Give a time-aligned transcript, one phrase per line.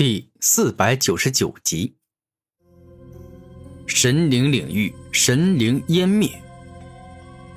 [0.00, 1.94] 第四百九十九集，
[3.86, 6.40] 神灵领域，神灵湮灭。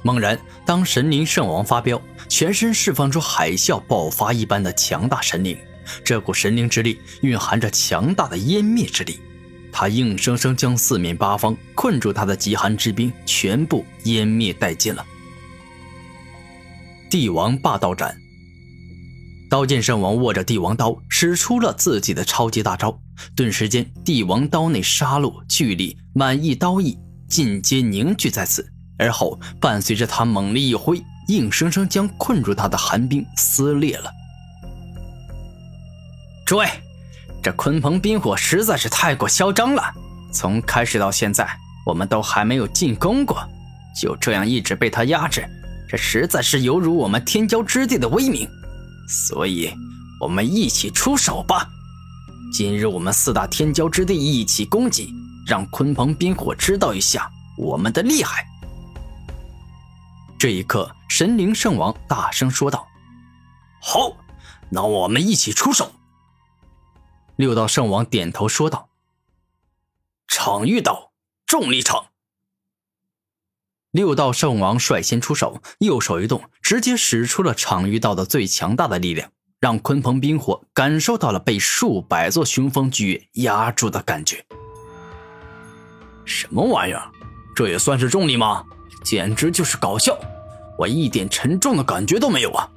[0.01, 5.57] 猛然，当神灵圣王发飙，全身释放出海啸爆发一般的强大神灵。
[6.03, 9.21] 这股神灵之力蕴含着强大的湮灭之力，
[9.71, 15.05] 它硬生生将四面八方困住他的极寒之兵全部湮灭殆尽了。
[17.09, 18.22] 帝王霸道斩。
[19.53, 22.99] 刀剑圣王握着帝王刀，使出了自己的超级大招。
[23.35, 26.97] 顿时间，帝王刀内杀戮、巨力、满意刀意
[27.29, 28.67] 尽皆凝聚在此。
[28.97, 34.09] 而后，伴随着他猛力一挥，硬生生将困住他的寒冰撕裂了。
[36.47, 36.67] 诸位，
[37.43, 39.83] 这鲲鹏冰火实在是太过嚣张了。
[40.31, 41.47] 从开始到现在，
[41.85, 43.47] 我们都还没有进攻过，
[44.01, 45.47] 就这样一直被他压制，
[45.87, 48.49] 这实在是有辱我们天骄之地的威名。
[49.07, 49.73] 所以，
[50.19, 51.69] 我们一起出手吧！
[52.53, 55.13] 今日我们四大天骄之地一起攻击，
[55.45, 58.45] 让鲲鹏冰火知道一下我们的厉害。
[60.37, 62.87] 这一刻，神灵圣王大声说道
[63.81, 64.15] ：“好，
[64.69, 65.91] 那我们一起出手。”
[67.35, 68.89] 六道圣王点头说道
[70.27, 71.11] ：“场遇到
[71.45, 72.05] 重力场。”
[73.93, 84.43] 六道圣王率先出手，右手一动，直接使出了场域道的最强大的力量，让鲲鹏冰火感受到了被数百座雄风巨岳压住的感觉。
[86.25, 87.03] 什么玩意儿？
[87.55, 88.63] 这也算是重力吗？
[89.03, 90.17] 简直就是搞笑！
[90.75, 92.67] 我一点沉重的感觉都没有啊！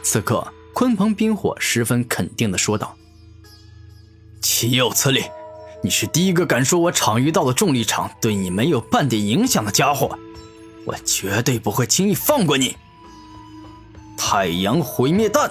[0.00, 2.96] 此刻，鲲鹏冰火十分肯定的说道
[4.40, 5.24] ：“岂有此理！”
[5.86, 10.18] 你是第一个敢说我场域道的重力场对你没有半点影响的家伙，
[10.84, 12.74] 我绝对不会轻易放过你！
[14.16, 15.48] 太阳毁灭弹。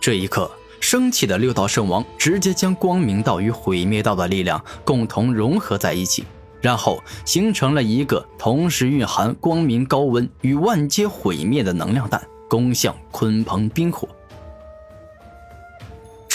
[0.00, 6.24] 这一刻，生气的六道圣王直接将光明道与毁灭道的力量共同融合在一起，
[6.60, 14.06] 然后形成了一个同时蕴含光明、高温与万阶毁灭的能量弹，攻向鲲鹏冰火。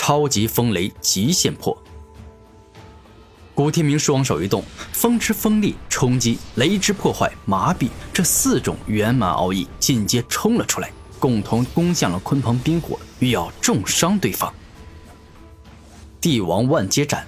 [0.07, 1.77] 超级风雷极限破！
[3.53, 4.63] 古天明双手一动，
[4.93, 14.53] 风之锋利、冲击、雷之破坏、麻痹这四种圆满奥义尽皆冲了出来，共同攻向了鲲鹏冰火，欲要重伤对方。
[16.21, 17.27] 帝王万阶斩。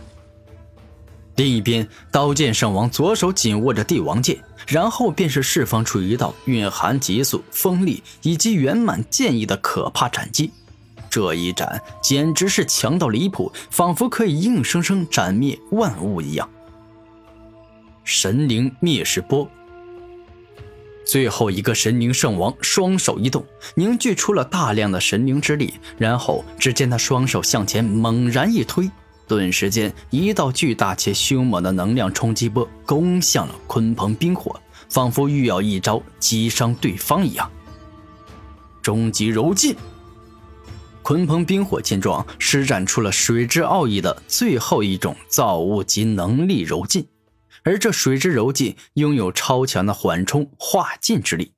[1.36, 10.52] 另一边，刀剑圣王左手紧握着帝王剑，然后便是释放出一道蕴含极速、锋利以及圆满剑意的可怕斩击。
[11.10, 16.48] 这一斩简直是强到离谱，仿佛可以硬生生斩灭万物一样。
[18.04, 19.48] 神灵灭世波，
[21.06, 28.90] 最后一个神灵圣王双手一动，凝聚出了大量的神灵之力，然后只见他双手向前猛然一推，
[29.28, 34.60] 顿时间一道巨大且凶猛的能量冲击波攻向了鲲鹏冰火，
[34.90, 37.50] 仿佛欲要一招击伤对方一样。
[38.82, 39.76] 终极柔劲。
[41.10, 47.08] 鲲鹏冰火见状，施展出了水之奥义的最后一种造物级能力柔劲，
[47.64, 51.54] 而这水之柔劲拥有超强的缓冲化劲之力。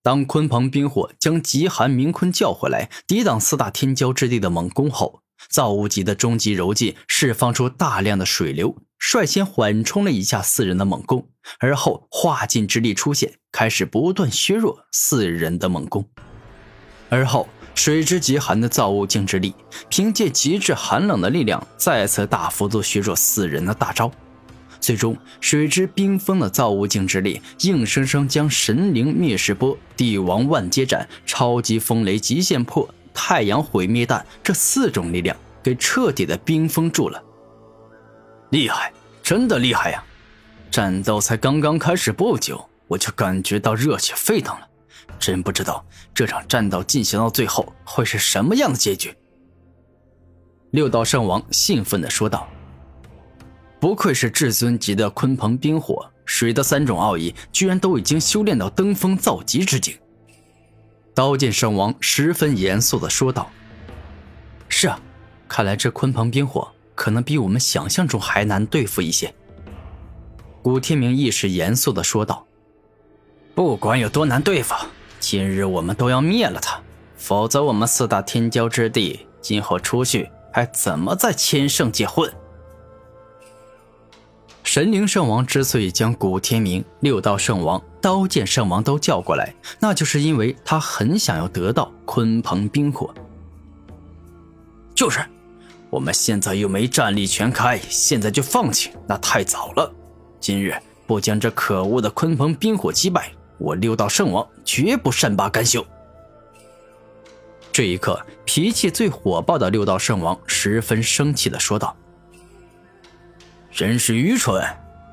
[0.00, 16.08] 当鲲鹏冰火将极寒冥鲲叫回来，抵挡四大天骄之地的猛攻后，造物级的终极柔劲释放出大量的水流，率先缓冲了一下四人的猛攻，而后化劲之力出现，开始不断削弱四人的猛攻，
[17.08, 17.48] 而后。
[17.74, 19.54] 水之极寒的造物境之力，
[19.88, 24.10] 凭借极致寒冷的力量，再次大幅度削弱四人的大招。
[24.80, 37.22] 最终，水之冰封的造物境之力，硬生生将神灵灭世波、帝王万阶斩、超级风雷极限破、太阳毁灭弹这四种力量给彻底的冰封住了。
[38.50, 38.92] 厉害，
[39.22, 40.04] 真的厉害呀！
[40.70, 44.68] 战斗才刚刚开始不久，我就感觉到热血沸腾了。
[45.18, 49.14] 真不知道这场战斗进行到最后会是什么样的结局。
[50.70, 52.48] 六道圣王兴奋地说道
[53.78, 59.96] ：“不愧是至尊级的鲲鹏冰火，水的三种奥义居然都已经修炼到登峰造极之境。”
[61.14, 63.48] 刀剑圣王十分严肃地说道
[64.68, 65.00] ：“是啊，
[65.48, 69.32] 看来这鲲鹏冰火可能比我们想象中还难对付一些。”
[70.60, 72.44] 古天明亦是严肃地说道。
[73.54, 74.74] 不管有多难对付，
[75.20, 76.80] 今日我们都要灭了他，
[77.16, 82.28] 否则我们四大天骄之地今后出去还怎么在千圣界混？
[84.64, 93.14] 神灵圣王之所以将古天明、六道圣王、刀剑圣王都叫过来，那就是因为他很想要得到鲲鹏冰火。
[94.96, 95.20] 就是，
[95.90, 99.92] 我们现在又没战力全开，现在就放弃那太早了。
[100.40, 100.74] 今日
[101.06, 105.84] 不将这可恶的鲲鹏冰火击败，我六道圣王绝不善罢甘休。
[107.72, 111.96] 这一刻，脾气最火爆的六道圣王十分生气的说道
[113.72, 114.62] ：“真是愚蠢！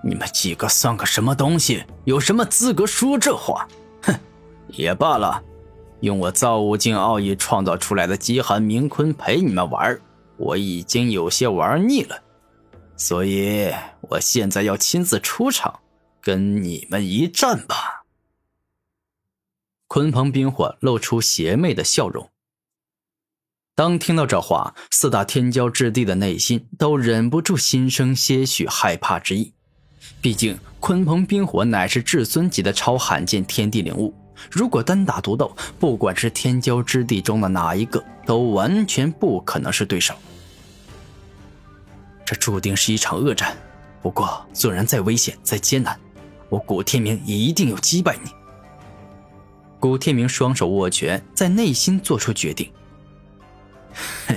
[0.03, 1.83] 你们几个算个什么东西？
[2.05, 3.67] 有什么资格说这话？
[4.03, 4.13] 哼，
[4.69, 5.43] 也罢了。”
[6.01, 9.99] 用我造物境奥义创造出来的极寒冥坤陪你们玩，
[10.37, 12.19] 我已经有些玩腻了，
[12.97, 13.71] 所以
[14.01, 15.79] 我现在要亲自出场，
[16.19, 18.00] 跟你们一战吧。
[19.91, 22.29] 鲲鹏冰火露出邪魅的笑容。
[23.75, 29.51] 当听到这话，四大天骄之地的内心都忍不住心生些许害怕之意，
[30.21, 34.13] 毕竟鲲鹏冰火乃是至尊级的超罕见天地灵物。
[34.49, 40.15] 如果单打独斗，不管是天骄之地中的哪一个，都完全不可能是对手。
[42.23, 43.57] 这注定是一场恶战。
[44.01, 45.99] 不过，纵然再危险、再艰难，
[46.47, 48.31] 我古天明也一定要击败你。
[49.81, 52.71] 古天明双手握拳，在内心做出决定。
[54.27, 54.35] 哼，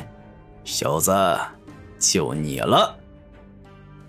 [0.64, 1.14] 小子，
[1.99, 2.96] 就你了。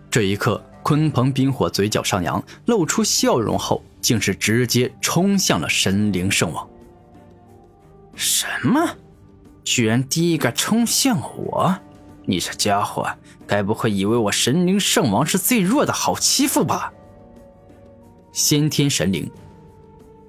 [0.10, 3.84] 这一刻，鲲鹏冰火嘴角上扬，露出笑容后。
[4.00, 6.70] 竟是直接冲向了神灵圣王。
[8.14, 8.88] 什么？
[9.64, 11.76] 居然第一个冲向我？
[12.24, 13.10] 你这家伙，
[13.48, 16.94] 该不会以为我神灵圣王是最弱的，好欺负吧？
[18.32, 19.28] 先天神灵，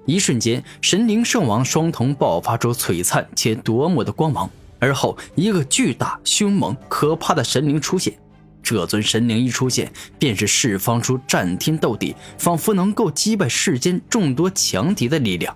[0.07, 4.49] 一瞬间，神灵圣王双瞳爆发出璀璨且夺目的光芒，
[4.79, 8.17] 而后一个巨大、凶猛、可怕的神灵出现。
[8.63, 15.53] 这尊神灵一出现，便是释放出战天斗地，仿佛能够击败世间众多强敌的力量。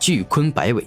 [0.00, 0.84] 巨鲲摆尾，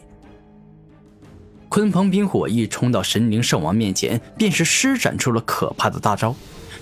[1.69, 6.35] 鲲鹏冰火一冲到神灵圣王面前，便是施展出了可怕的大招。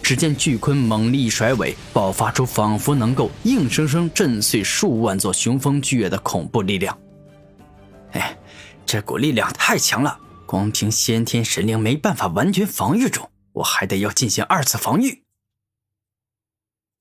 [0.07, 6.98] 只见巨鲲猛力一甩尾，爆发出仿佛能够硬生生震碎数万座雄风巨岳的恐怖力量。
[8.13, 8.39] 哎，
[8.86, 13.27] 这股力量太强了，光凭先天神灵没办法完全防御住。
[13.51, 15.24] 我还得要进行二次防御。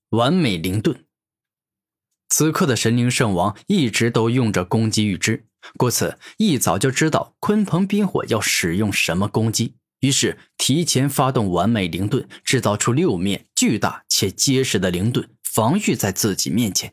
[0.09, 1.05] 完美灵盾。
[2.29, 16.93] 此刻的神灵圣王一直都用着攻击预知，故此一早就知道鲲鹏冰火要使用什么攻击，于是提前发动完美灵盾，制造出六面巨大且结实的灵盾，防御在自己面前。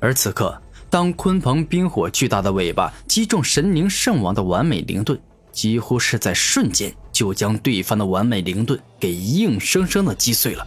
[0.00, 0.60] 而此刻，
[0.90, 5.20] 当鲲鹏冰火巨大的尾巴击中神灵圣王的完美灵盾。
[5.52, 10.66] 几乎是在瞬间就将对方的完美灵盾给硬生生的击碎了，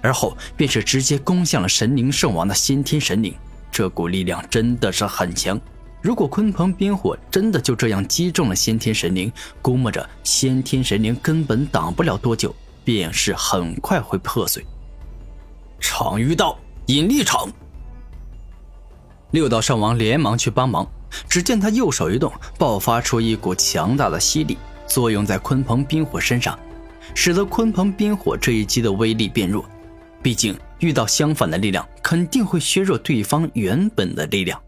[0.00, 3.34] 而后便是直接攻向了神灵圣王的先天神灵。
[3.72, 5.60] 这股力量真的是很强，
[6.06, 12.54] 如果鲲鹏冰火真的就这样击中了先天神灵，估摸着先天神灵根本挡不了多久，
[12.84, 14.64] 便是很快会破碎。
[15.80, 16.56] 场域道
[16.86, 17.50] 引力场，
[19.32, 20.86] 六道圣王连忙去帮忙。
[21.28, 24.56] 只见他右手一动，爆发出一股强大的吸力，
[24.86, 26.56] 作用在鲲鹏冰火身上，
[27.16, 29.64] 使得鲲鹏冰火这一击的威力变弱。
[30.22, 34.62] 毕竟遇到相反的力量，肯定会削弱对方原本的力量。